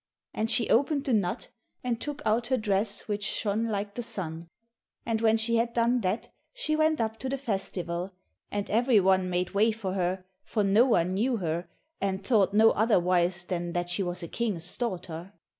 And 0.33 0.49
she 0.49 0.67
opened 0.71 1.03
the 1.03 1.13
nut, 1.13 1.49
and 1.83 2.01
took 2.01 2.23
out 2.25 2.47
her 2.47 2.57
dress 2.57 3.07
which 3.07 3.23
shone 3.23 3.65
like 3.67 3.93
the 3.93 4.01
sun, 4.01 4.49
and 5.05 5.21
when 5.21 5.37
she 5.37 5.57
had 5.57 5.73
done 5.73 6.01
that 6.01 6.27
she 6.55 6.75
went 6.75 6.99
up 6.99 7.19
to 7.19 7.29
the 7.29 7.37
festival, 7.37 8.09
and 8.49 8.67
every 8.71 8.99
one 8.99 9.29
made 9.29 9.51
way 9.51 9.71
for 9.71 9.93
her, 9.93 10.25
for 10.43 10.63
no 10.63 10.87
one 10.87 11.13
knew 11.13 11.37
her, 11.37 11.69
and 12.01 12.25
thought 12.25 12.51
no 12.51 12.71
otherwise 12.71 13.45
than 13.45 13.73
that 13.73 13.91
she 13.91 14.01
was 14.01 14.23
a 14.23 14.27
king's 14.27 14.75
daughter. 14.75 15.33